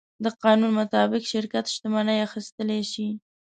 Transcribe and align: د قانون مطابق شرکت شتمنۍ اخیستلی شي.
د 0.23 0.25
قانون 0.43 0.71
مطابق 0.81 1.21
شرکت 1.33 1.65
شتمنۍ 1.73 2.19
اخیستلی 2.27 2.81
شي. 2.91 3.07